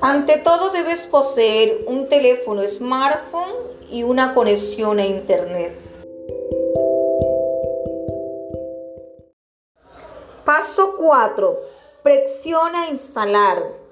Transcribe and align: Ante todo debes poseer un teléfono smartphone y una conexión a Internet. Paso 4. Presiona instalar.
Ante 0.00 0.36
todo 0.38 0.70
debes 0.70 1.06
poseer 1.06 1.84
un 1.86 2.06
teléfono 2.06 2.62
smartphone 2.68 3.54
y 3.90 4.02
una 4.02 4.34
conexión 4.34 4.98
a 4.98 5.06
Internet. 5.06 5.78
Paso 10.44 10.94
4. 10.96 11.60
Presiona 12.02 12.88
instalar. 12.90 13.85